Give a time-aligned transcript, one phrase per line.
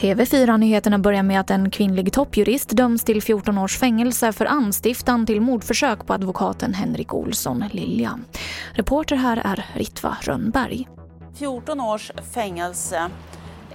[0.00, 5.40] TV4-nyheterna börjar med att en kvinnlig toppjurist döms till 14 års fängelse för anstiftan till
[5.40, 8.20] mordförsök på advokaten Henrik Olsson Lilja.
[8.72, 10.88] Reporter här är Ritva Rönnberg.
[11.38, 13.10] 14 års fängelse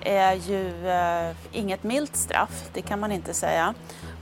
[0.07, 3.73] är ju eh, inget milt straff, det kan man inte säga.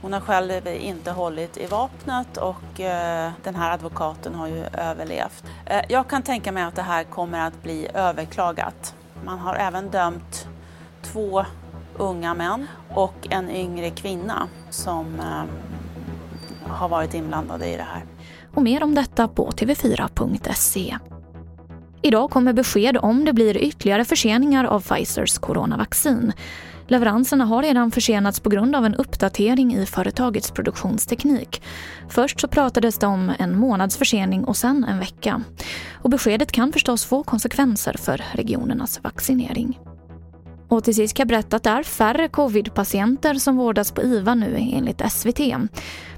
[0.02, 5.44] Hon har själv inte hållit i vapnet och eh, den här advokaten har ju överlevt.
[5.66, 8.94] Eh, jag kan tänka mig att det här kommer att bli överklagat.
[9.24, 10.48] Man har även dömt
[11.02, 11.44] två
[11.96, 15.44] unga män och en yngre kvinna som eh,
[16.70, 18.04] har varit inblandade i det här.
[18.54, 20.98] Och mer om detta på tv4.se.
[22.06, 26.32] Idag kommer besked om det blir ytterligare förseningar av Pfizers coronavaccin.
[26.86, 31.62] Leveranserna har redan försenats på grund av en uppdatering i företagets produktionsteknik.
[32.08, 35.42] Först så pratades det om en månads försening och sen en vecka.
[35.92, 39.78] Och beskedet kan förstås få konsekvenser för regionernas vaccinering.
[40.74, 44.34] Och till sist kan jag berätta att det är färre covid-patienter som vårdas på IVA
[44.34, 45.40] nu enligt SVT.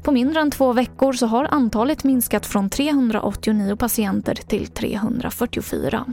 [0.02, 6.04] På mindre än två veckor så har antalet minskat från 389 patienter till 344.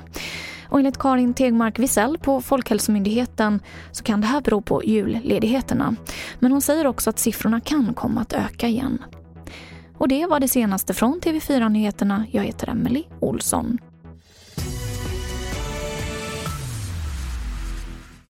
[0.69, 3.59] Och enligt Karin Tegmark Wisell på Folkhälsomyndigheten
[3.91, 5.95] så kan det här bero på julledigheterna.
[6.39, 9.03] Men hon säger också att siffrorna kan komma att öka igen.
[9.97, 12.25] Och det var det senaste från TV4 Nyheterna.
[12.31, 13.77] Jag heter Emily Olsson.